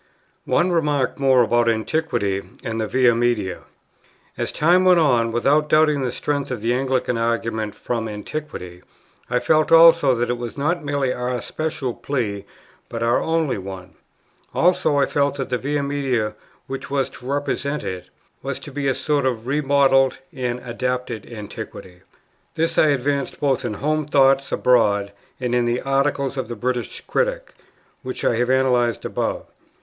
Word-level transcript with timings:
One 0.47 0.71
remark 0.71 1.19
more 1.19 1.43
about 1.43 1.69
Antiquity 1.69 2.41
and 2.63 2.81
the 2.81 2.87
Via 2.87 3.13
Media. 3.13 3.59
As 4.35 4.51
time 4.51 4.83
went 4.83 4.99
on, 4.99 5.31
without 5.31 5.69
doubting 5.69 6.01
the 6.01 6.11
strength 6.11 6.49
of 6.49 6.61
the 6.61 6.73
Anglican 6.73 7.19
argument 7.19 7.75
from 7.75 8.09
Antiquity, 8.09 8.81
I 9.29 9.37
felt 9.39 9.71
also 9.71 10.15
that 10.15 10.31
it 10.31 10.39
was 10.39 10.57
not 10.57 10.83
merely 10.83 11.13
our 11.13 11.39
special 11.39 11.93
plea, 11.93 12.45
but 12.89 13.03
our 13.03 13.21
only 13.21 13.59
one. 13.59 13.93
Also 14.55 14.97
I 14.97 15.05
felt 15.05 15.35
that 15.35 15.51
the 15.51 15.59
Via 15.59 15.83
Media, 15.83 16.33
which 16.65 16.89
was 16.89 17.07
to 17.11 17.27
represent 17.31 17.83
it, 17.83 18.09
was 18.41 18.59
to 18.61 18.71
be 18.71 18.87
a 18.87 18.95
sort 18.95 19.27
of 19.27 19.45
remodelled 19.45 20.17
and 20.33 20.59
adapted 20.65 21.31
Antiquity. 21.31 22.01
This 22.55 22.79
I 22.79 22.87
advanced 22.87 23.39
both 23.39 23.63
in 23.63 23.75
Home 23.75 24.07
Thoughts 24.07 24.51
Abroad 24.51 25.11
and 25.39 25.53
in 25.53 25.65
the 25.65 25.81
Article 25.81 26.25
of 26.25 26.47
the 26.47 26.55
British 26.55 27.01
Critic 27.01 27.53
which 28.01 28.25
I 28.25 28.37
have 28.37 28.49
analyzed 28.49 29.05
above. 29.05 29.45